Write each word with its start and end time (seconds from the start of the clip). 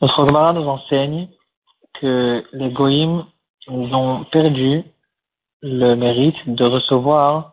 Notre 0.00 0.26
Gemara 0.26 0.52
nous 0.52 0.66
enseigne 0.68 1.28
que 2.00 2.44
les 2.52 2.70
Goïms 2.70 3.24
ont 3.68 4.24
perdu 4.24 4.84
le 5.62 5.94
mérite 5.94 6.36
de 6.46 6.64
recevoir 6.64 7.52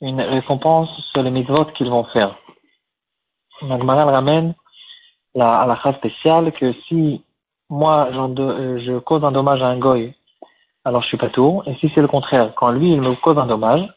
une 0.00 0.20
récompense 0.20 0.90
sur 1.12 1.22
les 1.22 1.30
mitzvot 1.30 1.64
qu'ils 1.76 1.90
vont 1.90 2.04
faire. 2.04 2.36
La 3.62 3.78
Gemara 3.78 4.04
ramène 4.04 4.54
la 5.34 5.60
halakha 5.60 5.94
spéciale 5.94 6.52
que 6.52 6.72
si 6.86 7.24
moi 7.70 8.08
euh, 8.12 8.78
je 8.80 8.98
cause 8.98 9.24
un 9.24 9.32
dommage 9.32 9.62
à 9.62 9.66
un 9.68 9.78
goy, 9.78 10.14
alors 10.84 11.02
je 11.02 11.08
suis 11.08 11.16
pas 11.16 11.30
tout. 11.30 11.62
Et 11.66 11.74
si 11.76 11.90
c'est 11.94 12.02
le 12.02 12.08
contraire, 12.08 12.52
quand 12.54 12.70
lui 12.70 12.92
il 12.92 13.00
me 13.00 13.14
cause 13.16 13.38
un 13.38 13.46
dommage, 13.46 13.88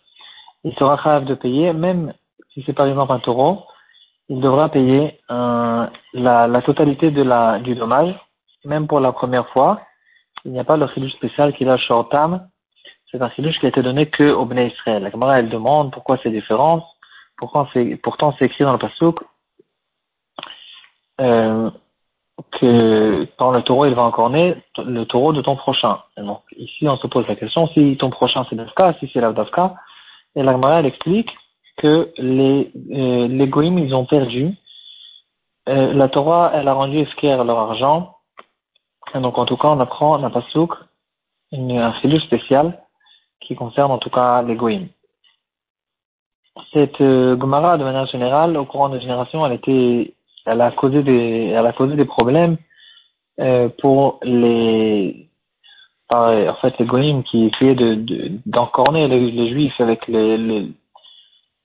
il 0.63 0.73
sera 0.75 0.97
capable 0.97 1.25
de 1.25 1.35
payer, 1.35 1.73
même 1.73 2.13
si 2.53 2.63
c'est 2.65 2.73
par 2.73 2.87
exemple 2.87 3.11
un 3.11 3.19
taureau, 3.19 3.66
il 4.29 4.41
devra 4.41 4.69
payer 4.69 5.19
la, 5.29 5.89
la, 6.47 6.61
totalité 6.61 7.11
du 7.11 7.75
dommage, 7.75 8.13
même 8.65 8.87
pour 8.87 8.99
la 8.99 9.11
première 9.11 9.47
fois. 9.49 9.81
Il 10.45 10.51
n'y 10.51 10.59
a 10.59 10.63
pas 10.63 10.77
le 10.77 10.87
chidouche 10.87 11.13
spécial 11.13 11.53
qu'il 11.53 11.69
a 11.69 11.77
shortam. 11.77 12.47
C'est 13.11 13.21
un 13.21 13.29
chidouche 13.29 13.59
qui 13.59 13.65
a 13.65 13.69
été 13.69 13.81
donné 13.81 14.07
que 14.07 14.31
au 14.31 14.45
Bnei 14.45 14.67
Israël. 14.67 15.03
La 15.03 15.11
Gemara, 15.11 15.39
elle 15.39 15.49
demande 15.49 15.91
pourquoi 15.91 16.17
c'est 16.21 16.29
différent. 16.29 16.85
Pourquoi 17.37 17.69
c'est, 17.71 17.95
pourtant 17.97 18.33
c'est 18.37 18.45
écrit 18.45 18.63
dans 18.63 18.73
le 18.73 18.79
Pasuk, 18.79 19.19
euh, 21.21 21.69
que 22.51 23.27
quand 23.37 23.51
le 23.51 23.61
taureau 23.61 23.85
il 23.85 23.93
va 23.93 24.03
encore 24.03 24.29
naître, 24.29 24.59
le 24.83 25.05
taureau 25.05 25.33
de 25.33 25.41
ton 25.41 25.55
prochain. 25.55 25.99
donc, 26.17 26.41
ici, 26.57 26.87
on 26.87 26.97
se 26.97 27.07
pose 27.07 27.27
la 27.27 27.35
question 27.35 27.67
si 27.67 27.95
ton 27.97 28.09
prochain 28.09 28.45
c'est 28.49 28.55
Dafka, 28.55 28.93
si 28.99 29.09
c'est 29.13 29.21
l'Avdafka. 29.21 29.75
Et 30.35 30.43
la 30.43 30.51
Gemara, 30.51 30.79
elle 30.79 30.85
explique 30.85 31.29
que 31.77 32.11
les, 32.17 32.71
euh, 32.91 33.45
goïms, 33.45 33.79
ils 33.79 33.95
ont 33.95 34.05
perdu. 34.05 34.53
Euh, 35.69 35.93
la 35.93 36.09
Torah, 36.09 36.51
elle 36.53 36.67
a 36.67 36.73
rendu 36.73 36.99
esquire 36.99 37.43
leur 37.43 37.59
argent. 37.59 38.15
Donc, 39.13 39.37
en 39.37 39.45
tout 39.45 39.57
cas, 39.57 39.69
on 39.69 39.79
apprend 39.79 40.19
dans 40.19 40.29
Pasouk 40.29 40.73
un 41.53 41.93
filou 41.93 42.19
spécial 42.19 42.83
qui 43.39 43.55
concerne 43.55 43.91
en 43.91 43.97
tout 43.99 44.09
cas 44.09 44.41
les 44.41 44.55
goïms. 44.55 44.89
Cette 46.73 46.99
euh, 47.01 47.39
Gemara, 47.39 47.77
de 47.77 47.83
manière 47.83 48.07
générale, 48.07 48.57
au 48.57 48.65
courant 48.65 48.89
de 48.89 48.99
génération, 48.99 49.45
elle 49.45 50.61
a 50.61 50.71
causé 50.71 51.03
des, 51.03 51.53
elle 51.53 51.65
a 51.65 51.73
causé 51.73 51.95
des 51.95 52.05
problèmes 52.05 52.57
euh, 53.39 53.69
pour 53.79 54.19
les, 54.23 55.29
en 56.09 56.55
fait, 56.55 56.77
les 56.79 56.85
goïms 56.85 57.23
qui 57.23 57.45
essayaient 57.45 57.75
de, 57.75 58.31
d'encorner 58.45 59.07
les, 59.07 59.49
juifs 59.49 59.79
avec 59.79 60.07
les 60.07 60.71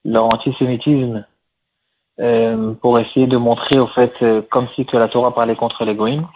leur 0.05 0.25
antisémitisme 0.27 1.25
euh, 2.21 2.75
pour 2.75 2.99
essayer 2.99 3.27
de 3.27 3.37
montrer 3.37 3.79
au 3.79 3.87
fait 3.89 4.13
euh, 4.23 4.43
comme 4.51 4.69
si 4.75 4.85
que 4.85 4.97
la 4.97 5.09
Torah 5.09 5.35
parlait 5.35 5.57
contre 5.57 5.85
les 5.85 5.95
goïms. 5.95 6.27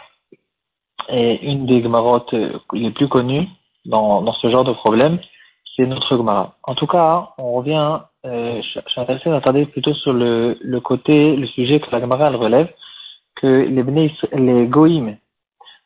Et 1.09 1.47
une 1.47 1.67
des 1.67 1.83
Gemarotes 1.83 2.35
euh, 2.35 2.59
les 2.73 2.91
plus 2.91 3.09
connues 3.09 3.49
dans, 3.85 4.23
dans 4.23 4.33
ce 4.33 4.49
genre 4.51 4.65
de 4.65 4.73
problème, 4.73 5.19
c'est 5.77 5.87
notre 5.87 6.17
Gemara. 6.17 6.55
En 6.65 6.75
tout 6.75 6.87
cas, 6.87 7.31
on 7.39 7.53
revient, 7.53 8.01
euh, 8.25 8.61
je, 8.63 8.81
suis 8.87 9.01
intéressé 9.01 9.31
d'attarder 9.31 9.67
plutôt 9.67 9.95
sur 9.95 10.13
le, 10.13 10.57
le 10.61 10.81
côté, 10.81 11.37
le 11.37 11.47
sujet 11.47 11.81
que 11.81 11.91
la 11.93 12.01
Gemara 12.01 12.31
relève, 12.31 12.73
que 13.37 13.47
les, 13.47 14.13
les 14.33 14.67
goïms, 14.67 15.17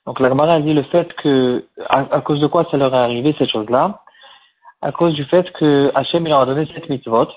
donc 0.06 0.20
la 0.20 0.28
Gemara 0.28 0.61
dit 0.61 0.73
le 0.73 0.83
fait 0.84 1.12
que, 1.14 1.67
à, 1.89 2.06
à, 2.17 2.20
cause 2.20 2.41
de 2.41 2.47
quoi 2.47 2.67
ça 2.70 2.77
leur 2.77 2.95
est 2.95 2.98
arrivé 2.98 3.34
cette 3.39 3.51
chose-là, 3.51 4.01
à 4.81 4.92
cause 4.92 5.14
du 5.14 5.25
fait 5.25 5.51
que 5.53 5.91
Hachem 5.95 6.27
il 6.27 6.31
leur 6.31 6.41
a 6.41 6.47
donné 6.47 6.67
cette 6.73 6.89
mitzvot, 6.89 7.28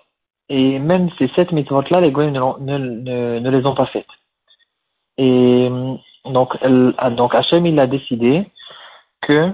et 0.49 0.80
même 0.80 1.09
ces 1.17 1.27
sept 1.30 1.52
mitzvot-là, 1.52 2.02
les 2.02 2.11
goyim 2.11 2.31
ne, 2.59 3.49
les 3.49 3.66
ont 3.66 3.75
pas 3.75 3.86
faites. 3.88 4.05
Et 5.17 5.69
donc, 6.25 6.58
elle, 6.61 6.94
donc 7.16 7.36
Hachem, 7.36 7.66
il 7.66 7.80
a 7.80 7.88
décidé 7.88 8.45
que 9.21 9.52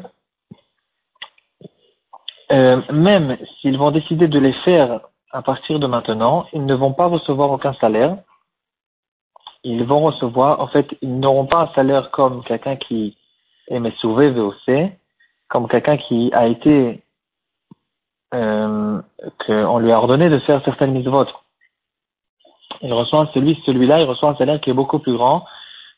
euh, 2.52 2.82
même 2.92 3.38
s'ils 3.62 3.78
vont 3.78 3.92
décider 3.92 4.28
de 4.28 4.40
les 4.40 4.54
faire 4.54 5.02
à 5.32 5.42
partir 5.42 5.80
de 5.80 5.86
maintenant, 5.86 6.48
ils 6.54 6.66
ne 6.66 6.74
vont 6.74 6.94
pas 6.94 7.06
recevoir 7.06 7.52
aucun 7.52 7.74
salaire. 7.76 8.18
Ils 9.64 9.84
vont 9.84 10.02
recevoir, 10.02 10.60
en 10.60 10.68
fait, 10.68 10.88
ils 11.02 11.20
n'auront 11.20 11.46
pas 11.46 11.64
un 11.64 11.74
salaire 11.74 12.10
comme 12.12 12.44
quelqu'un 12.44 12.78
qui 12.78 13.18
est 13.68 13.80
mesouvé 13.80 14.32
VOC, 14.32 14.92
comme 15.50 15.68
quelqu'un 15.68 15.98
qui 15.98 16.32
a 16.34 16.48
été 16.48 17.04
euh, 18.34 19.02
qu'on 19.46 19.80
lui 19.80 19.92
a 19.92 19.98
ordonné 19.98 20.30
de 20.30 20.40
faire 20.40 20.64
certaines 20.64 20.92
mitzvot. 20.92 21.26
Il 22.82 22.94
reçoit 22.94 23.30
celui, 23.34 23.62
celui-là, 23.66 24.02
il 24.02 24.06
reçoit 24.06 24.30
un 24.30 24.36
salaire 24.36 24.62
qui 24.62 24.70
est 24.70 24.74
beaucoup 24.74 25.00
plus 25.00 25.14
grand 25.14 25.46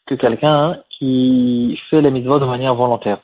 que 0.06 0.16
quelqu'un 0.16 0.78
qui 0.90 1.80
fait 1.90 2.02
les 2.02 2.12
mitzvot 2.12 2.40
de 2.40 2.46
manière 2.46 2.76
volontaire. 2.76 3.20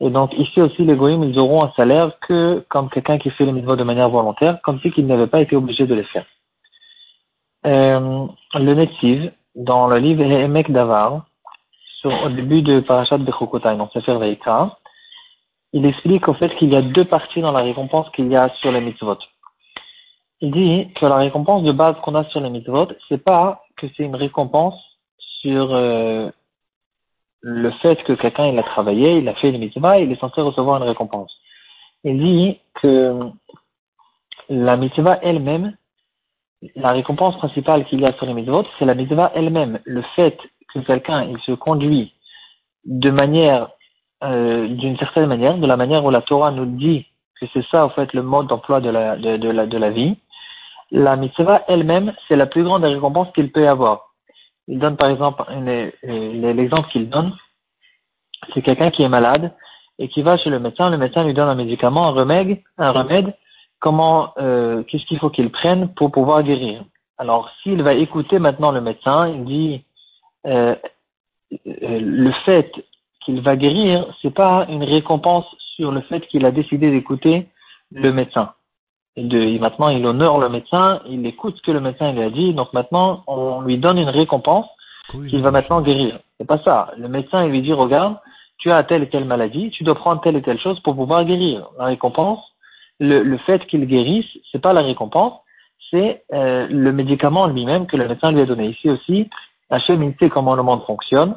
Et 0.00 0.10
donc 0.10 0.32
ici 0.38 0.60
aussi, 0.60 0.84
les 0.84 0.94
goïms, 0.94 1.24
ils 1.24 1.38
auront 1.38 1.64
un 1.64 1.72
salaire 1.76 2.12
que 2.20 2.64
comme 2.68 2.88
quelqu'un 2.88 3.18
qui 3.18 3.30
fait 3.30 3.44
les 3.44 3.52
mitzvot 3.52 3.76
de 3.76 3.84
manière 3.84 4.08
volontaire, 4.08 4.60
comme 4.62 4.80
si 4.80 4.92
qu'ils 4.92 5.06
n'avaient 5.06 5.26
pas 5.26 5.40
été 5.40 5.56
obligés 5.56 5.86
de 5.86 5.94
les 5.94 6.04
faire. 6.04 6.24
Euh, 7.66 8.26
le 8.54 8.74
Netziv, 8.74 9.32
dans 9.56 9.88
le 9.88 9.98
livre 9.98 10.22
Emek 10.22 10.70
Davar, 10.70 11.26
sur, 12.00 12.12
au 12.22 12.28
début 12.28 12.62
de 12.62 12.78
Parashat 12.78 13.18
Bechokotai, 13.18 13.76
dans 13.76 13.90
Sefer 13.90 14.18
Veika, 14.18 14.77
il 15.72 15.84
explique 15.84 16.28
au 16.28 16.34
fait 16.34 16.54
qu'il 16.56 16.70
y 16.70 16.76
a 16.76 16.82
deux 16.82 17.04
parties 17.04 17.40
dans 17.40 17.52
la 17.52 17.60
récompense 17.60 18.08
qu'il 18.10 18.28
y 18.28 18.36
a 18.36 18.48
sur 18.60 18.72
les 18.72 18.80
mitzvot. 18.80 19.18
Il 20.40 20.52
dit 20.52 20.92
que 20.94 21.06
la 21.06 21.16
récompense 21.16 21.64
de 21.64 21.72
base 21.72 21.96
qu'on 22.02 22.14
a 22.14 22.24
sur 22.24 22.40
les 22.40 22.50
mitzvot, 22.50 22.88
c'est 23.08 23.22
pas 23.22 23.64
que 23.76 23.86
c'est 23.96 24.04
une 24.04 24.16
récompense 24.16 24.80
sur 25.40 25.74
euh, 25.74 26.30
le 27.40 27.70
fait 27.82 28.02
que 28.04 28.12
quelqu'un 28.12 28.46
il 28.46 28.58
a 28.58 28.62
travaillé, 28.62 29.18
il 29.18 29.28
a 29.28 29.34
fait 29.34 29.50
les 29.50 29.58
mitzvot, 29.58 29.94
il 29.94 30.12
est 30.12 30.20
censé 30.20 30.40
recevoir 30.40 30.82
une 30.82 30.88
récompense. 30.88 31.36
Il 32.04 32.18
dit 32.18 32.60
que 32.74 33.30
la 34.48 34.76
mitzvah 34.76 35.18
elle-même, 35.22 35.76
la 36.76 36.92
récompense 36.92 37.36
principale 37.36 37.84
qu'il 37.86 38.00
y 38.00 38.06
a 38.06 38.12
sur 38.14 38.26
les 38.26 38.34
mitzvot, 38.34 38.64
c'est 38.78 38.84
la 38.84 38.94
mitzvah 38.94 39.32
elle-même. 39.34 39.80
Le 39.84 40.02
fait 40.16 40.38
que 40.72 40.78
quelqu'un 40.80 41.24
il 41.24 41.38
se 41.40 41.52
conduit 41.52 42.14
de 42.84 43.10
manière 43.10 43.70
euh, 44.24 44.68
d'une 44.68 44.96
certaine 44.98 45.26
manière, 45.26 45.56
de 45.58 45.66
la 45.66 45.76
manière 45.76 46.04
où 46.04 46.10
la 46.10 46.22
Torah 46.22 46.50
nous 46.50 46.66
dit 46.66 47.06
que 47.40 47.46
c'est 47.52 47.64
ça, 47.66 47.84
en 47.84 47.90
fait, 47.90 48.12
le 48.12 48.22
mode 48.22 48.48
d'emploi 48.48 48.80
de 48.80 48.90
la, 48.90 49.16
de, 49.16 49.36
de, 49.36 49.48
la, 49.48 49.66
de 49.66 49.78
la 49.78 49.90
vie, 49.90 50.16
la 50.90 51.16
mitzvah 51.16 51.64
elle-même, 51.68 52.14
c'est 52.26 52.36
la 52.36 52.46
plus 52.46 52.64
grande 52.64 52.84
récompense 52.84 53.28
qu'il 53.34 53.52
peut 53.52 53.68
avoir. 53.68 54.14
Il 54.66 54.78
donne 54.78 54.96
par 54.96 55.08
exemple, 55.08 55.44
l'exemple 56.02 56.88
qu'il 56.90 57.08
donne, 57.08 57.34
c'est 58.52 58.62
quelqu'un 58.62 58.90
qui 58.90 59.02
est 59.02 59.08
malade 59.08 59.52
et 59.98 60.08
qui 60.08 60.22
va 60.22 60.36
chez 60.36 60.50
le 60.50 60.60
médecin, 60.60 60.90
le 60.90 60.98
médecin 60.98 61.24
lui 61.24 61.34
donne 61.34 61.48
un 61.48 61.54
médicament, 61.54 62.08
un 62.08 62.12
remède, 62.12 62.58
un 62.76 62.90
remède, 62.90 63.34
comment, 63.80 64.32
euh, 64.38 64.82
qu'est-ce 64.84 65.04
qu'il 65.06 65.18
faut 65.18 65.30
qu'il 65.30 65.50
prenne 65.50 65.88
pour 65.94 66.12
pouvoir 66.12 66.42
guérir. 66.42 66.84
Alors, 67.16 67.50
s'il 67.62 67.82
va 67.82 67.94
écouter 67.94 68.38
maintenant 68.38 68.70
le 68.70 68.80
médecin, 68.80 69.28
il 69.28 69.44
dit, 69.44 69.84
euh, 70.46 70.74
euh 71.66 72.00
le 72.00 72.30
fait 72.44 72.70
qu'il 73.28 73.42
va 73.42 73.56
guérir, 73.56 74.06
c'est 74.22 74.32
pas 74.32 74.64
une 74.70 74.82
récompense 74.82 75.44
sur 75.76 75.92
le 75.92 76.00
fait 76.00 76.26
qu'il 76.28 76.46
a 76.46 76.50
décidé 76.50 76.90
d'écouter 76.90 77.46
le 77.92 78.10
médecin. 78.10 78.52
Et, 79.16 79.24
de, 79.24 79.58
maintenant, 79.58 79.90
il 79.90 80.06
honore 80.06 80.38
le 80.38 80.48
médecin, 80.48 81.02
il 81.06 81.26
écoute 81.26 81.56
ce 81.58 81.62
que 81.62 81.70
le 81.70 81.80
médecin 81.80 82.12
lui 82.12 82.22
a 82.22 82.30
dit, 82.30 82.54
donc 82.54 82.72
maintenant, 82.72 83.24
on 83.26 83.60
lui 83.60 83.76
donne 83.76 83.98
une 83.98 84.08
récompense 84.08 84.64
qu'il 85.28 85.42
va 85.42 85.50
maintenant 85.50 85.82
guérir. 85.82 86.20
C'est 86.38 86.46
pas 86.46 86.58
ça. 86.64 86.90
Le 86.96 87.08
médecin, 87.08 87.44
il 87.44 87.50
lui 87.50 87.60
dit, 87.60 87.74
regarde, 87.74 88.16
tu 88.56 88.70
as 88.70 88.82
telle 88.84 89.02
et 89.02 89.10
telle 89.10 89.26
maladie, 89.26 89.70
tu 89.72 89.84
dois 89.84 89.94
prendre 89.94 90.22
telle 90.22 90.36
et 90.36 90.42
telle 90.42 90.58
chose 90.58 90.80
pour 90.80 90.96
pouvoir 90.96 91.26
guérir. 91.26 91.68
La 91.78 91.84
récompense, 91.84 92.40
le, 92.98 93.22
le 93.22 93.36
fait 93.36 93.66
qu'il 93.66 93.84
guérisse, 93.84 94.38
c'est 94.50 94.62
pas 94.62 94.72
la 94.72 94.80
récompense, 94.80 95.34
c'est 95.90 96.22
euh, 96.32 96.66
le 96.70 96.92
médicament 96.92 97.46
lui-même 97.46 97.86
que 97.86 97.98
le 97.98 98.08
médecin 98.08 98.32
lui 98.32 98.40
a 98.40 98.46
donné. 98.46 98.68
Ici 98.68 98.88
aussi, 98.88 99.28
Hachem, 99.68 100.02
il 100.02 100.14
sait 100.18 100.30
comment 100.30 100.54
le 100.54 100.62
monde 100.62 100.82
fonctionne 100.86 101.36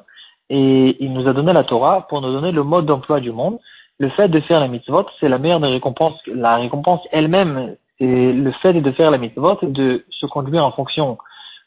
et 0.53 0.97
il 0.99 1.13
nous 1.13 1.29
a 1.29 1.33
donné 1.33 1.53
la 1.53 1.63
Torah 1.63 2.07
pour 2.09 2.19
nous 2.19 2.33
donner 2.33 2.51
le 2.51 2.63
mode 2.63 2.85
d'emploi 2.85 3.21
du 3.21 3.31
monde. 3.31 3.57
Le 3.99 4.09
fait 4.09 4.27
de 4.27 4.41
faire 4.41 4.59
la 4.59 4.67
mitzvot, 4.67 5.05
c'est 5.17 5.29
la 5.29 5.37
meilleure 5.37 5.61
des 5.61 5.69
récompenses. 5.69 6.19
La 6.27 6.57
récompense 6.57 6.99
elle-même, 7.13 7.77
c'est 7.97 8.33
le 8.33 8.51
fait 8.61 8.73
de 8.73 8.91
faire 8.91 9.11
la 9.11 9.17
mitzvot 9.17 9.59
de 9.61 10.03
se 10.09 10.25
conduire 10.25 10.65
en 10.65 10.71
fonction 10.73 11.17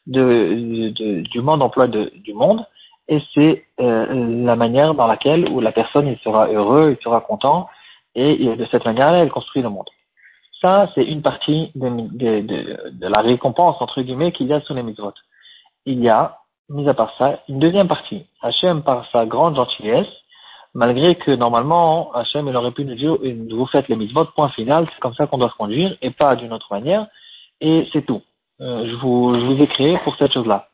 de, 0.07 0.91
de, 0.91 1.23
du 1.23 1.41
mode 1.41 1.61
d'emploi 1.61 1.87
du 1.89 2.35
monde. 2.35 2.67
Et 3.09 3.23
c'est 3.33 3.65
euh, 3.81 4.45
la 4.45 4.55
manière 4.55 4.95
dans 4.95 5.07
laquelle 5.07 5.49
où 5.49 5.61
la 5.61 5.73
personne 5.73 6.07
il 6.07 6.19
sera 6.19 6.49
heureux, 6.49 6.95
il 6.99 7.03
sera 7.03 7.23
content, 7.23 7.69
et, 8.15 8.37
de 8.55 8.67
cette 8.71 8.85
manière-là, 8.85 9.19
elle 9.19 9.31
construit 9.31 9.63
le 9.63 9.71
monde. 9.71 9.89
Ça, 10.61 10.91
c'est 10.95 11.05
une 11.05 11.23
partie 11.23 11.71
de, 11.75 11.89
de, 11.89 12.41
de, 12.41 12.91
de, 12.93 13.07
la 13.07 13.23
récompense, 13.23 13.77
entre 13.81 14.03
guillemets, 14.03 14.33
qu'il 14.33 14.47
y 14.47 14.53
a 14.53 14.61
sur 14.61 14.75
les 14.75 14.83
mitzvot. 14.83 15.15
Il 15.87 16.01
y 16.01 16.11
a 16.11 16.39
mis 16.69 16.89
à 16.89 16.95
part 16.95 17.13
ça, 17.19 17.41
une 17.49 17.59
deuxième 17.59 17.89
partie. 17.89 18.27
Hachem, 18.43 18.83
par 18.83 19.07
sa 19.11 19.27
grande 19.27 19.57
gentillesse, 19.57 20.09
malgré 20.75 21.17
que 21.17 21.31
normalement, 21.31 22.13
Hachem, 22.13 22.49
il 22.49 22.57
aurait 22.57 22.73
pu 22.73 22.85
nous 22.85 22.95
dire, 22.95 23.17
vous 23.51 23.67
faites 23.67 23.89
les 23.89 23.97
mitzvot, 23.97 24.27
point 24.37 24.49
final, 24.51 24.87
c'est 24.93 25.01
comme 25.01 25.15
ça 25.15 25.27
qu'on 25.27 25.39
doit 25.39 25.51
se 25.51 25.57
conduire, 25.57 25.97
et 26.03 26.11
pas 26.11 26.37
d'une 26.37 26.53
autre 26.53 26.69
manière, 26.71 27.07
et 27.61 27.89
c'est 27.93 28.05
tout. 28.07 28.23
Euh, 28.61 28.87
je, 28.89 28.95
vous, 28.97 29.35
je 29.35 29.45
vous 29.45 29.63
ai 29.63 29.67
créé 29.67 29.99
pour 30.05 30.17
cette 30.17 30.33
chose-là. 30.33 30.69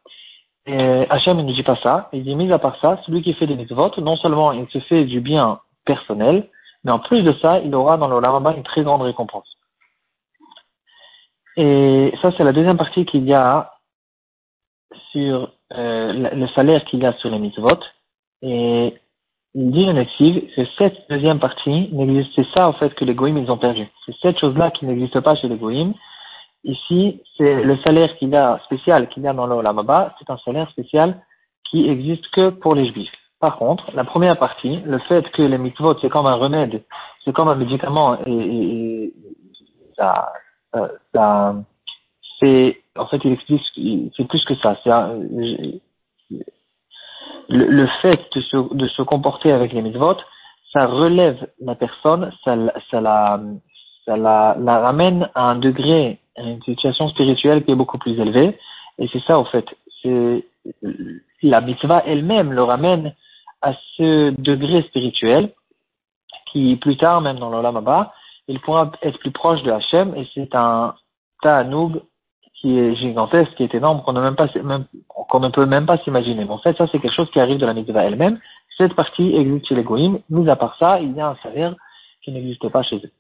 Et 0.66 1.06
Hachem 1.10 1.40
il 1.40 1.46
ne 1.46 1.52
dit 1.52 1.62
pas 1.62 1.76
ça, 1.76 2.08
il 2.12 2.22
dit 2.22 2.34
mis 2.34 2.52
à 2.52 2.58
part 2.58 2.78
ça, 2.80 3.00
celui 3.06 3.22
qui 3.22 3.32
fait 3.34 3.46
des 3.46 3.56
mitzvot, 3.56 3.92
non 3.98 4.16
seulement 4.16 4.52
il 4.52 4.68
se 4.68 4.78
fait 4.80 5.04
du 5.04 5.20
bien 5.20 5.60
personnel, 5.84 6.48
mais 6.84 6.92
en 6.92 6.98
plus 6.98 7.22
de 7.22 7.32
ça, 7.34 7.58
il 7.60 7.74
aura 7.74 7.96
dans 7.96 8.08
le 8.08 8.16
Olam 8.16 8.46
une 8.56 8.62
très 8.62 8.82
grande 8.82 9.02
récompense. 9.02 9.48
Et 11.56 12.12
ça, 12.22 12.30
c'est 12.36 12.44
la 12.44 12.52
deuxième 12.52 12.76
partie 12.76 13.04
qu'il 13.04 13.24
y 13.24 13.34
a 13.34 13.72
sur 15.12 15.52
euh, 15.72 16.30
le 16.34 16.46
salaire 16.48 16.84
qu'il 16.84 17.04
a 17.04 17.12
sur 17.14 17.30
les 17.30 17.38
mitzvot. 17.38 17.80
Et 18.42 18.94
il 19.54 19.70
dit 19.72 19.86
le 19.86 20.04
que 20.54 20.64
cette 20.78 21.08
deuxième 21.08 21.40
partie 21.40 21.88
n'existe, 21.92 22.32
c'est 22.36 22.46
ça 22.56 22.68
en 22.68 22.72
fait 22.72 22.94
que 22.94 23.04
les 23.04 23.14
goïms 23.14 23.38
ils 23.38 23.50
ont 23.50 23.58
perdu. 23.58 23.86
C'est 24.06 24.14
cette 24.22 24.38
chose-là 24.38 24.70
qui 24.70 24.86
n'existe 24.86 25.20
pas 25.20 25.34
chez 25.34 25.48
les 25.48 25.56
goïms. 25.56 25.94
Ici, 26.62 27.22
c'est 27.36 27.62
le 27.64 27.78
salaire 27.86 28.16
qu'il 28.18 28.34
a 28.36 28.60
spécial 28.66 29.08
qu'il 29.08 29.22
y 29.22 29.26
a 29.26 29.32
dans 29.32 29.46
le 29.46 29.54
Olamaba, 29.54 30.14
c'est 30.18 30.30
un 30.30 30.38
salaire 30.38 30.70
spécial 30.70 31.20
qui 31.64 31.88
existe 31.88 32.28
que 32.30 32.50
pour 32.50 32.74
les 32.74 32.86
juifs. 32.92 33.10
Par 33.40 33.56
contre, 33.56 33.90
la 33.94 34.04
première 34.04 34.38
partie, 34.38 34.80
le 34.84 34.98
fait 35.00 35.28
que 35.30 35.42
les 35.42 35.56
mitzvot 35.56 35.98
c'est 36.00 36.10
comme 36.10 36.26
un 36.26 36.34
remède, 36.34 36.82
c'est 37.24 37.32
comme 37.32 37.48
un 37.48 37.54
médicament 37.54 38.18
et, 38.26 38.32
et, 38.32 39.14
ça, 39.96 40.32
euh, 40.76 40.88
ça 41.14 41.56
c'est 42.38 42.79
en 42.96 43.06
fait 43.06 43.20
il 43.24 43.32
explique 43.32 43.62
c'est 44.16 44.28
plus 44.28 44.44
que 44.44 44.54
ça. 44.56 44.76
Le, 47.52 47.86
fait 48.00 48.20
de 48.36 48.40
se, 48.40 48.74
de 48.74 48.86
se 48.86 49.02
comporter 49.02 49.50
avec 49.50 49.72
les 49.72 49.82
mitzvot, 49.82 50.16
ça 50.72 50.86
relève 50.86 51.48
la 51.60 51.74
personne, 51.74 52.32
ça, 52.44 52.56
ça 52.90 53.00
la 53.00 53.40
ça 54.04 54.16
la 54.16 54.80
ramène 54.80 55.28
à 55.34 55.50
un 55.50 55.56
degré, 55.56 56.20
à 56.36 56.42
une 56.42 56.62
situation 56.62 57.08
spirituelle 57.08 57.64
qui 57.64 57.72
est 57.72 57.76
beaucoup 57.76 57.98
plus 57.98 58.18
élevée. 58.18 58.58
Et 58.98 59.08
c'est 59.08 59.22
ça, 59.24 59.38
en 59.38 59.44
fait. 59.44 59.66
C'est, 60.02 60.44
la 61.42 61.60
mitzvah 61.60 62.02
elle-même 62.06 62.52
le 62.52 62.62
ramène 62.62 63.14
à 63.62 63.72
ce 63.96 64.30
degré 64.30 64.82
spirituel 64.82 65.52
qui, 66.52 66.76
plus 66.76 66.96
tard, 66.96 67.20
même 67.20 67.38
dans 67.38 67.50
l'Olam 67.50 67.76
Abba, 67.76 68.12
il 68.48 68.60
pourra 68.60 68.90
être 69.02 69.18
plus 69.18 69.30
proche 69.30 69.62
de 69.62 69.70
Hachem 69.70 70.14
et 70.16 70.28
c'est 70.34 70.54
un 70.54 70.94
ta'anoug 71.42 72.02
qui 72.60 72.78
est 72.78 72.94
gigantesque, 72.94 73.54
qui 73.54 73.64
est 73.64 73.74
énorme, 73.74 74.02
qu'on 74.02 74.12
ne, 74.12 75.48
peut 75.48 75.66
même 75.66 75.86
pas 75.86 75.98
s'imaginer. 75.98 76.44
Mais 76.44 76.50
en 76.50 76.58
fait, 76.58 76.76
ça, 76.76 76.86
c'est 76.92 76.98
quelque 76.98 77.14
chose 77.14 77.30
qui 77.30 77.40
arrive 77.40 77.58
de 77.58 77.66
la 77.66 77.72
mitzvah 77.72 78.04
elle-même. 78.04 78.38
Cette 78.76 78.94
partie 78.94 79.34
existe 79.34 79.68
chez 79.68 79.74
les 79.74 79.82
goïms. 79.82 80.20
Mis 80.28 80.48
à 80.48 80.56
part 80.56 80.76
ça, 80.78 81.00
il 81.00 81.12
y 81.16 81.20
a 81.20 81.28
un 81.28 81.36
salaire 81.42 81.74
qui 82.22 82.32
n'existe 82.32 82.68
pas 82.68 82.82
chez 82.82 82.96
eux. 82.96 83.10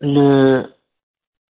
Le 0.00 0.66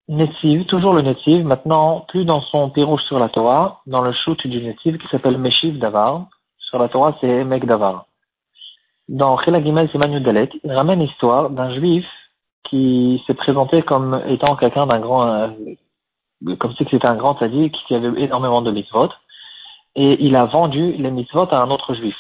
Netiv, 0.08 0.64
toujours 0.64 0.94
le 0.94 1.02
Netiv, 1.02 1.44
maintenant, 1.44 2.06
plus 2.08 2.24
dans 2.24 2.40
son 2.40 2.70
pirouche 2.70 3.02
sur 3.02 3.18
la 3.18 3.28
Torah, 3.28 3.82
dans 3.86 4.00
le 4.00 4.12
shoot 4.12 4.46
du 4.46 4.62
Netiv 4.62 4.96
qui 4.96 5.08
s'appelle 5.08 5.36
Meshiv 5.36 5.78
Davar. 5.78 6.26
Sur 6.58 6.78
la 6.78 6.88
Torah, 6.88 7.16
c'est 7.20 7.44
Mek 7.44 7.66
Davar. 7.66 8.06
Dans 9.08 9.38
Chela 9.38 9.62
Gimel 9.62 9.88
Dalet, 10.22 10.50
il 10.64 10.72
ramène 10.72 11.00
l'histoire 11.00 11.50
d'un 11.50 11.74
juif 11.74 12.06
qui 12.68 13.22
s'est 13.26 13.34
présenté 13.34 13.82
comme 13.82 14.22
étant 14.28 14.56
quelqu'un 14.56 14.86
d'un 14.86 15.00
grand, 15.00 15.26
euh, 15.26 15.48
comme 16.58 16.74
si 16.74 16.84
c'était 16.90 17.06
un 17.06 17.16
grand 17.16 17.38
sadique 17.38 17.76
qui 17.86 17.94
avait 17.94 18.20
énormément 18.20 18.62
de 18.62 18.70
mitzvot, 18.70 19.10
et 19.94 20.22
il 20.24 20.36
a 20.36 20.46
vendu 20.46 20.92
les 20.92 21.10
mitzvot 21.10 21.48
à 21.50 21.60
un 21.60 21.70
autre 21.70 21.94
juif. 21.94 22.16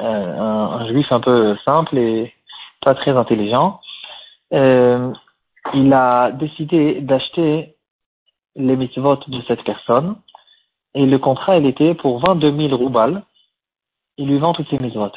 Euh, 0.00 0.38
un, 0.38 0.86
juif 0.88 1.10
un 1.12 1.20
peu 1.20 1.56
simple 1.64 1.96
et 1.96 2.34
pas 2.80 2.94
très 2.94 3.12
intelligent. 3.12 3.80
Euh, 4.52 5.12
il 5.72 5.92
a 5.92 6.32
décidé 6.32 7.00
d'acheter 7.00 7.76
les 8.56 8.76
mitzvot 8.76 9.20
de 9.28 9.40
cette 9.42 9.64
personne, 9.64 10.16
et 10.94 11.06
le 11.06 11.18
contrat, 11.18 11.58
il 11.58 11.66
était 11.66 11.94
pour 11.94 12.20
22 12.20 12.68
000 12.68 12.76
roubles. 12.76 13.22
Il 14.16 14.28
lui 14.28 14.38
vend 14.38 14.52
toutes 14.52 14.68
ses 14.68 14.78
mitzvot. 14.78 15.10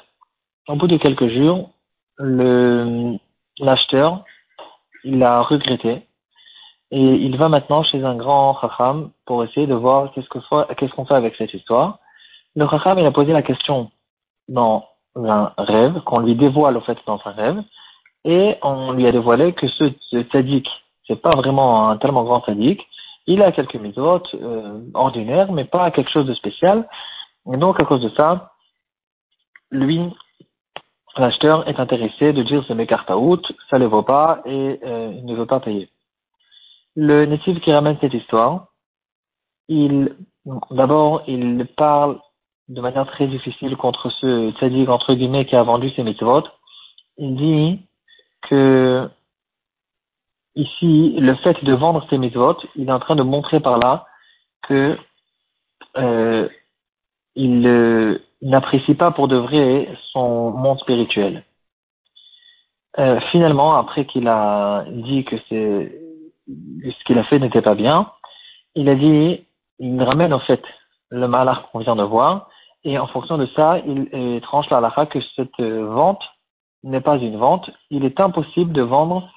Au 0.67 0.75
bout 0.75 0.87
de 0.87 0.97
quelques 0.97 1.27
jours, 1.27 1.69
le, 2.17 3.17
l'acheteur, 3.59 4.23
il 5.03 5.23
a 5.23 5.41
regretté 5.41 6.03
et 6.91 7.01
il 7.01 7.37
va 7.37 7.49
maintenant 7.49 7.83
chez 7.83 8.03
un 8.03 8.15
grand 8.15 8.59
chacham 8.61 9.11
pour 9.25 9.43
essayer 9.43 9.67
de 9.67 9.73
voir 9.73 10.11
qu'est-ce 10.11 10.29
qu'on 10.93 11.05
fait 11.05 11.15
avec 11.15 11.35
cette 11.35 11.53
histoire. 11.53 11.99
Le 12.55 12.67
chacham, 12.67 12.97
il 12.97 13.05
a 13.05 13.11
posé 13.11 13.33
la 13.33 13.43
question 13.43 13.91
dans 14.47 14.87
un 15.15 15.51
rêve, 15.57 16.01
qu'on 16.01 16.19
lui 16.19 16.35
dévoile 16.35 16.77
au 16.77 16.81
fait 16.81 16.97
dans 17.05 17.19
un 17.25 17.31
rêve, 17.31 17.63
et 18.23 18.55
on 18.61 18.91
lui 18.91 19.07
a 19.07 19.11
dévoilé 19.11 19.53
que 19.53 19.67
ce, 19.67 19.85
ce 19.99 20.17
c'est 21.07 21.21
pas 21.21 21.31
vraiment 21.31 21.89
un 21.89 21.97
tellement 21.97 22.23
grand 22.23 22.41
tzaddik, 22.41 22.85
il 23.27 23.41
a 23.41 23.51
quelques 23.51 23.75
mitzvot 23.75 24.23
euh, 24.35 24.79
ordinaires, 24.93 25.51
mais 25.51 25.65
pas 25.65 25.91
quelque 25.91 26.11
chose 26.11 26.25
de 26.25 26.33
spécial. 26.33 26.87
Et 27.51 27.57
donc, 27.57 27.81
à 27.81 27.85
cause 27.85 28.01
de 28.01 28.09
ça, 28.09 28.53
lui, 29.69 30.01
l'acheteur 31.19 31.67
est 31.67 31.79
intéressé 31.79 32.33
de 32.33 32.43
dire 32.43 32.63
ce 32.67 32.73
m'écarte 32.73 33.09
out, 33.09 33.51
ça 33.69 33.77
ne 33.77 33.83
le 33.83 33.89
vaut 33.89 34.03
pas 34.03 34.41
et 34.45 34.79
euh, 34.83 35.11
il 35.15 35.25
ne 35.25 35.35
veut 35.35 35.45
pas 35.45 35.59
payer. 35.59 35.89
Le 36.95 37.25
natif 37.25 37.59
qui 37.61 37.71
ramène 37.71 37.97
cette 38.01 38.13
histoire, 38.13 38.67
il 39.67 40.15
d'abord 40.71 41.23
il 41.27 41.67
parle 41.77 42.19
de 42.69 42.81
manière 42.81 43.07
très 43.07 43.27
difficile 43.27 43.75
contre 43.77 44.09
ce 44.09 44.51
tzaddik 44.51 44.89
entre 44.89 45.13
guillemets 45.13 45.45
qui 45.45 45.55
a 45.55 45.63
vendu 45.63 45.89
ses 45.91 46.03
mitzvot. 46.03 46.43
Il 47.17 47.35
dit 47.35 47.79
que 48.43 49.09
ici 50.55 51.15
le 51.19 51.35
fait 51.35 51.63
de 51.63 51.73
vendre 51.73 52.05
ses 52.09 52.17
mitzvot, 52.17 52.57
il 52.75 52.89
est 52.89 52.91
en 52.91 52.99
train 52.99 53.15
de 53.15 53.23
montrer 53.23 53.59
par 53.59 53.77
là 53.77 54.07
que 54.63 54.97
euh, 55.97 56.47
il 57.35 58.19
n'apprécie 58.41 58.93
pas 58.93 59.11
pour 59.11 59.27
de 59.27 59.35
vrai 59.35 59.89
son 60.11 60.51
monde 60.51 60.79
spirituel. 60.79 61.43
Euh, 62.99 63.19
finalement, 63.31 63.75
après 63.75 64.05
qu'il 64.05 64.27
a 64.27 64.85
dit 64.89 65.23
que 65.23 65.37
ce 65.49 67.03
qu'il 67.05 67.19
a 67.19 67.23
fait 67.25 67.39
n'était 67.39 67.61
pas 67.61 67.75
bien, 67.75 68.11
il 68.75 68.89
a 68.89 68.95
dit, 68.95 69.45
il 69.79 70.01
ramène 70.01 70.33
en 70.33 70.39
fait 70.39 70.63
le 71.09 71.27
malach 71.27 71.61
qu'on 71.71 71.79
vient 71.79 71.95
de 71.95 72.03
voir, 72.03 72.49
et 72.83 72.97
en 72.97 73.07
fonction 73.07 73.37
de 73.37 73.45
ça, 73.47 73.79
il, 73.85 74.39
tranche 74.41 74.69
la 74.69 74.77
halakha 74.77 75.07
que 75.07 75.19
cette 75.35 75.59
vente 75.59 76.23
n'est 76.83 77.01
pas 77.01 77.17
une 77.17 77.37
vente. 77.37 77.69
Il 77.89 78.05
est 78.05 78.19
impossible 78.19 78.71
de 78.71 78.81
vendre 78.81 79.29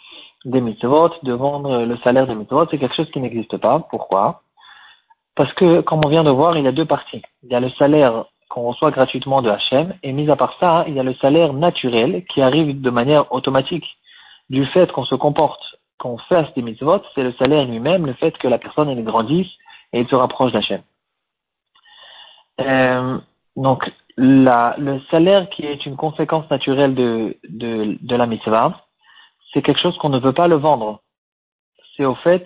des 0.45 0.61
mitzvot, 0.61 1.11
de 1.23 1.33
vendre 1.33 1.85
le 1.85 1.97
salaire 1.99 2.27
des 2.27 2.35
mitzvot, 2.35 2.67
c'est 2.71 2.79
quelque 2.79 2.95
chose 2.95 3.11
qui 3.11 3.21
n'existe 3.21 3.57
pas. 3.59 3.81
Pourquoi? 3.91 4.43
Parce 5.35 5.53
que, 5.55 5.81
comme 5.81 6.05
on 6.05 6.09
vient 6.09 6.25
de 6.25 6.31
voir, 6.31 6.57
il 6.57 6.65
y 6.65 6.69
a 6.69 6.73
deux 6.73 6.85
parties. 6.85 7.23
Il 7.43 7.51
y 7.51 7.55
a 7.55 7.61
le 7.61 7.71
salaire 7.71 8.25
qu'on 8.51 8.63
reçoit 8.63 8.91
gratuitement 8.91 9.41
de 9.41 9.49
Hachem, 9.49 9.95
et 10.03 10.13
mis 10.13 10.29
à 10.29 10.37
part 10.37 10.57
ça, 10.59 10.85
il 10.89 10.95
y 10.95 11.01
a 11.01 11.05
le 11.05 11.15
salaire 11.15 11.53
naturel 11.55 12.25
qui 12.27 12.43
arrive 12.43 12.81
de 12.81 12.91
manière 12.91 13.33
automatique 13.33 13.87
du 14.51 14.67
fait 14.67 14.91
qu'on 14.91 15.05
se 15.05 15.15
comporte, 15.15 15.63
qu'on 15.99 16.19
fasse 16.19 16.53
des 16.55 16.63
mitzvot, 16.63 17.01
c'est 17.15 17.23
le 17.23 17.33
salaire 17.35 17.65
lui-même, 17.65 18.07
le 18.07 18.15
fait 18.15 18.37
que 18.37 18.49
la 18.49 18.59
personne 18.59 18.89
elle 18.89 19.05
grandisse 19.05 19.51
et 19.93 20.01
elle 20.01 20.09
se 20.09 20.17
rapproche 20.17 20.51
d'Hachem. 20.53 20.83
Euh, 22.61 23.19
donc, 23.57 23.91
le 24.17 25.01
salaire 25.11 25.49
qui 25.51 25.65
est 25.65 25.87
une 25.87 25.97
conséquence 25.97 26.51
naturelle 26.51 26.95
de, 26.95 28.17
la 28.17 28.27
mitzvah, 28.27 28.85
c'est 29.53 29.63
quelque 29.63 29.81
chose 29.81 29.97
qu'on 29.99 30.09
ne 30.09 30.19
veut 30.19 30.33
pas 30.33 30.49
le 30.49 30.57
vendre. 30.57 31.01
C'est 31.97 32.05
au 32.05 32.17
fait, 32.17 32.45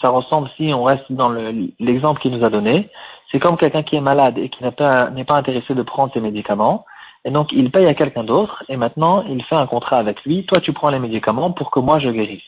ça 0.00 0.08
ressemble 0.08 0.50
si 0.56 0.72
on 0.74 0.82
reste 0.82 1.10
dans 1.10 1.30
l'exemple 1.78 2.20
qu'il 2.20 2.32
nous 2.32 2.44
a 2.44 2.50
donné, 2.50 2.90
c'est 3.34 3.40
comme 3.40 3.56
quelqu'un 3.56 3.82
qui 3.82 3.96
est 3.96 4.00
malade 4.00 4.38
et 4.38 4.48
qui 4.48 4.62
n'est 4.62 4.70
pas, 4.70 5.10
intéressé 5.30 5.74
de 5.74 5.82
prendre 5.82 6.12
ses 6.12 6.20
médicaments. 6.20 6.84
Et 7.24 7.32
donc, 7.32 7.50
il 7.50 7.72
paye 7.72 7.86
à 7.86 7.94
quelqu'un 7.94 8.22
d'autre 8.22 8.62
et 8.68 8.76
maintenant, 8.76 9.24
il 9.28 9.42
fait 9.42 9.56
un 9.56 9.66
contrat 9.66 9.98
avec 9.98 10.22
lui. 10.24 10.46
Toi, 10.46 10.60
tu 10.60 10.72
prends 10.72 10.90
les 10.90 11.00
médicaments 11.00 11.50
pour 11.50 11.72
que 11.72 11.80
moi, 11.80 11.98
je 11.98 12.10
guérisse. 12.10 12.44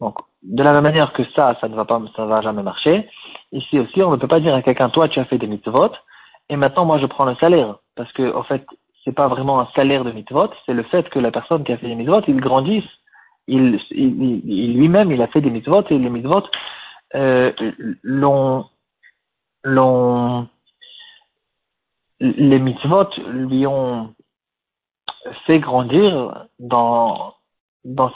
Donc, 0.00 0.18
de 0.42 0.62
la 0.62 0.74
même 0.74 0.82
manière 0.82 1.14
que 1.14 1.24
ça, 1.34 1.56
ça 1.58 1.68
ne 1.68 1.74
va 1.74 1.86
pas, 1.86 2.02
ça 2.16 2.26
va 2.26 2.42
jamais 2.42 2.62
marcher. 2.62 3.08
Ici 3.52 3.78
aussi, 3.78 4.02
on 4.02 4.10
ne 4.10 4.16
peut 4.16 4.28
pas 4.28 4.40
dire 4.40 4.54
à 4.54 4.60
quelqu'un, 4.60 4.90
toi, 4.90 5.08
tu 5.08 5.20
as 5.20 5.24
fait 5.24 5.38
des 5.38 5.46
mitzvot 5.46 5.92
et 6.50 6.56
maintenant, 6.56 6.84
moi, 6.84 6.98
je 6.98 7.06
prends 7.06 7.24
le 7.24 7.34
salaire. 7.36 7.76
Parce 7.96 8.12
que, 8.12 8.36
en 8.36 8.42
fait, 8.42 8.66
c'est 9.04 9.14
pas 9.14 9.28
vraiment 9.28 9.58
un 9.58 9.68
salaire 9.74 10.04
de 10.04 10.12
mitzvot, 10.12 10.50
c'est 10.66 10.74
le 10.74 10.82
fait 10.82 11.08
que 11.08 11.18
la 11.18 11.30
personne 11.30 11.64
qui 11.64 11.72
a 11.72 11.78
fait 11.78 11.88
des 11.88 11.94
mitzvot, 11.94 12.20
il 12.28 12.42
grandisse. 12.42 12.84
Il, 13.46 13.80
il, 13.90 14.76
lui-même, 14.76 15.12
il 15.12 15.22
a 15.22 15.28
fait 15.28 15.40
des 15.40 15.50
mitzvot 15.50 15.84
et 15.88 15.98
les 15.98 16.10
mitzvot 16.10 16.44
euh, 17.14 17.52
l'ont 18.02 18.66
les 22.20 22.58
mitzvot 22.58 23.08
lui 23.28 23.66
ont 23.66 24.14
fait 25.46 25.58
grandir 25.58 26.46
dans, 26.58 27.34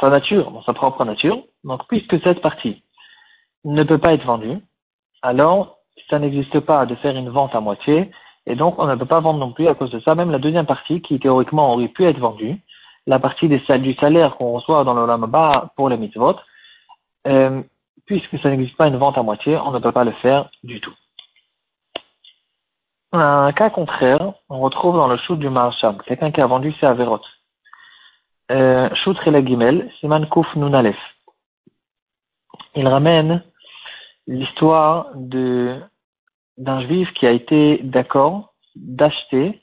sa 0.00 0.11
nature, 0.11 0.50
dans 0.50 0.62
sa 0.62 0.75
propre 0.75 1.05
nature. 1.05 1.43
Donc, 1.64 1.87
puisque 1.88 2.21
cette 2.23 2.40
partie 2.40 2.83
ne 3.64 3.83
peut 3.83 3.99
pas 3.99 4.14
être 4.14 4.25
vendue, 4.25 4.59
alors 5.23 5.78
ça 6.09 6.19
n'existe 6.19 6.61
pas 6.61 6.87
de 6.87 6.95
faire 6.97 7.17
une 7.17 7.31
vente 7.31 7.55
à 7.55 7.61
moitié, 7.61 8.11
et 8.47 8.55
donc 8.55 8.78
on 8.78 8.87
ne 8.87 8.95
peut 8.95 9.05
pas 9.05 9.21
vendre 9.21 9.40
non 9.40 9.52
plus 9.52 9.69
à 9.69 9.75
cause 9.75 9.90
de 9.90 10.00
ça. 10.00 10.14
Même 10.14 10.31
la 10.31 10.38
deuxième 10.38 10.67
partie, 10.67 11.02
qui 11.02 11.19
théoriquement 11.19 11.75
aurait 11.75 11.88
pu 11.88 12.05
être 12.05 12.19
vendue, 12.19 12.57
la 13.07 13.19
partie 13.19 13.49
des, 13.49 13.61
du 13.78 13.95
salaire 13.95 14.37
qu'on 14.37 14.52
reçoit 14.52 14.85
dans 14.85 14.95
le 14.95 15.26
bas 15.26 15.73
pour 15.76 15.88
les 15.88 15.97
mitzvot, 15.97 16.37
euh, 17.26 17.62
puisque 18.07 18.38
ça 18.38 18.50
n'existe 18.50 18.76
pas 18.76 18.88
une 18.88 18.97
vente 18.97 19.19
à 19.19 19.23
moitié, 19.23 19.57
on 19.57 19.73
ne 19.73 19.78
peut 19.78 19.93
pas 19.93 20.05
le 20.05 20.12
faire 20.12 20.50
du 20.62 20.81
tout. 20.81 20.95
Un 23.12 23.53
cas 23.53 23.71
contraire, 23.71 24.35
on 24.50 24.61
retrouve 24.61 24.97
dans 24.97 25.09
le 25.09 25.17
shoot 25.17 25.38
du 25.38 25.49
Marsham, 25.49 25.97
quelqu'un 26.03 26.31
qui 26.31 26.43
a 26.43 26.47
vendu 26.47 26.75
ses 26.79 26.87
avérotes. 26.87 27.27
Euh, 28.50 28.91
Gimel, 29.47 29.91
Siman 30.00 30.29
Kouf 30.29 30.55
Nunalef. 30.57 30.99
Il 32.75 32.87
ramène 32.87 33.43
l'histoire 34.27 35.07
de 35.15 35.81
d'un 36.59 36.81
juif 36.87 37.12
qui 37.15 37.27
a 37.27 37.31
été 37.31 37.79
d'accord 37.85 38.55
d'acheter 38.75 39.62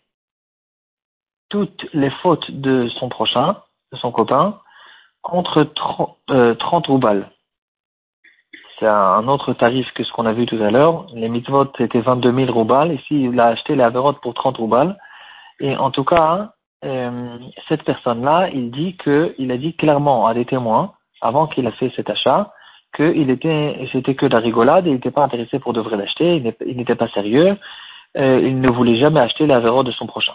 toutes 1.50 1.86
les 1.94 2.10
fautes 2.10 2.50
de 2.50 2.88
son 3.00 3.10
prochain, 3.10 3.62
de 3.92 3.98
son 3.98 4.12
copain, 4.12 4.62
contre 5.22 5.64
30, 5.64 6.18
euh, 6.32 6.56
roubles. 6.88 7.30
C'est 8.79 8.88
un 8.88 9.27
autre 9.27 9.53
tarif 9.53 9.89
que 9.94 10.03
ce 10.03 10.12
qu'on 10.12 10.25
a 10.25 10.34
vu 10.34 10.46
tout 10.46 10.62
à 10.62 10.70
l'heure. 10.70 11.08
Les 11.13 11.29
mitzvot 11.29 11.72
étaient 11.79 12.01
22 12.01 12.34
000 12.46 12.51
roubles. 12.51 12.94
Ici, 12.94 13.24
il 13.24 13.39
a 13.39 13.48
acheté 13.48 13.75
les 13.75 13.84
avérotes 13.84 14.20
pour 14.22 14.34
30 14.34 14.58
roubles. 14.58 14.98
Et 15.62 15.77
en 15.77 15.91
tout 15.91 16.03
cas, 16.03 16.51
euh, 16.84 17.38
cette 17.70 17.84
personne-là, 17.84 18.50
il 18.53 18.72
dit 18.72 18.98
que, 18.98 19.34
il 19.38 19.51
a 19.51 19.58
dit 19.58 19.75
clairement 19.75 20.27
à 20.27 20.34
des 20.34 20.46
témoins, 20.46 20.94
avant 21.22 21.48
qu'il 21.48 21.65
a 21.67 21.72
fait 21.72 21.91
cet 21.96 22.10
achat, 22.10 22.51
qu'il 22.96 23.29
était, 23.29 23.88
c'était 23.91 24.15
que 24.15 24.25
de 24.25 24.34
la 24.34 24.39
rigolade, 24.39 24.86
il 24.86 24.94
n'était 24.94 25.12
pas 25.12 25.24
intéressé 25.24 25.60
pour 25.60 25.74
de 25.74 25.82
vrai 25.82 25.96
l'acheter, 25.96 26.44
il 26.65 26.77
n'était 26.77 26.96
pas 26.96 27.08
sérieux, 27.10 27.58
euh, 28.17 28.41
il 28.44 28.60
ne 28.60 28.70
voulait 28.70 28.98
jamais 28.98 29.22
acheter 29.22 29.48
la 29.48 29.60
de 29.60 29.91
son 29.91 30.08
prochain. 30.08 30.34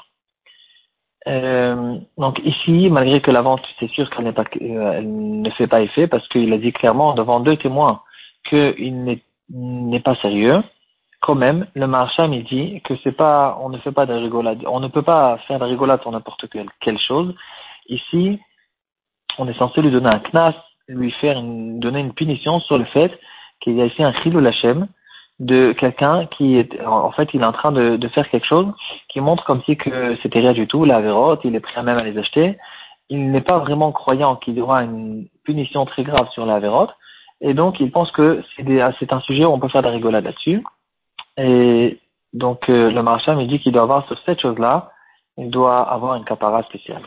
Euh, 1.28 1.98
donc 2.16 2.40
ici, 2.44 2.88
malgré 2.90 3.20
que 3.20 3.30
la 3.30 3.42
vente, 3.42 3.62
c'est 3.78 3.90
sûr 3.90 4.08
qu'elle 4.10 4.32
pas, 4.32 4.44
elle 4.60 5.42
ne 5.42 5.50
fait 5.50 5.66
pas 5.66 5.82
effet 5.82 6.06
parce 6.06 6.26
qu'il 6.28 6.52
a 6.52 6.58
dit 6.58 6.72
clairement 6.72 7.14
devant 7.14 7.40
deux 7.40 7.56
témoins 7.56 8.00
qu'il 8.48 9.04
n'est 9.50 10.00
pas 10.00 10.16
sérieux. 10.16 10.62
Quand 11.20 11.34
même, 11.34 11.66
le 11.74 11.86
marchand 11.86 12.32
il 12.32 12.44
dit 12.44 12.80
que 12.82 12.94
c'est 13.04 13.12
pas, 13.12 13.58
on 13.60 13.68
ne 13.68 13.78
fait 13.78 13.92
pas 13.92 14.06
de 14.06 14.14
rigolade, 14.14 14.64
on 14.66 14.80
ne 14.80 14.88
peut 14.88 15.02
pas 15.02 15.38
faire 15.46 15.58
de 15.58 15.64
rigolade 15.64 16.00
sur 16.00 16.10
n'importe 16.10 16.48
quelle, 16.48 16.68
quelle 16.80 16.98
chose. 16.98 17.34
Ici, 17.88 18.40
on 19.38 19.46
est 19.46 19.58
censé 19.58 19.82
lui 19.82 19.90
donner 19.90 20.08
un 20.08 20.20
knas 20.20 20.54
lui 20.90 21.12
faire 21.12 21.38
une, 21.38 21.78
donner 21.78 22.00
une 22.00 22.12
punition 22.12 22.60
sur 22.60 22.76
le 22.76 22.84
fait 22.84 23.12
qu'il 23.60 23.74
y 23.74 23.82
a 23.82 23.86
ici 23.86 24.02
un 24.02 24.12
chilou 24.22 24.40
lachem 24.40 24.88
de 25.38 25.72
quelqu'un 25.72 26.26
qui 26.26 26.56
est, 26.56 26.82
en 26.84 27.12
fait, 27.12 27.30
il 27.32 27.40
est 27.40 27.46
en 27.46 27.52
train 27.52 27.72
de, 27.72 28.08
faire 28.08 28.28
quelque 28.28 28.46
chose 28.46 28.66
qui 29.08 29.20
montre 29.20 29.44
comme 29.44 29.62
si 29.62 29.76
que 29.76 30.16
c'était 30.22 30.40
rien 30.40 30.52
du 30.52 30.66
tout, 30.66 30.84
la 30.84 31.00
vérote, 31.00 31.40
il 31.44 31.54
est 31.54 31.60
prêt 31.60 31.82
même 31.82 31.96
à 31.96 32.04
les 32.04 32.18
acheter. 32.18 32.58
Il 33.08 33.30
n'est 33.30 33.40
pas 33.40 33.58
vraiment 33.58 33.90
croyant 33.90 34.36
qu'il 34.36 34.54
y 34.54 34.60
aura 34.60 34.82
une 34.82 35.26
punition 35.44 35.86
très 35.86 36.02
grave 36.04 36.28
sur 36.32 36.44
la 36.44 36.60
vérote, 36.60 36.90
et 37.40 37.54
donc 37.54 37.80
il 37.80 37.90
pense 37.90 38.10
que 38.12 38.42
c'est 38.56 39.12
un 39.12 39.20
sujet 39.20 39.44
où 39.44 39.52
on 39.52 39.58
peut 39.58 39.68
faire 39.68 39.82
de 39.82 39.88
la 39.88 40.20
là-dessus. 40.20 40.62
Et 41.36 41.98
donc 42.32 42.68
euh, 42.68 42.90
le 42.90 43.02
marchand 43.02 43.36
me 43.36 43.46
dit 43.46 43.58
qu'il 43.60 43.72
doit 43.72 43.82
avoir 43.82 44.06
sur 44.06 44.18
cette 44.24 44.40
chose-là, 44.40 44.92
il 45.38 45.50
doit 45.50 45.80
avoir 45.80 46.16
une 46.16 46.24
capara 46.24 46.62
spéciale. 46.64 47.02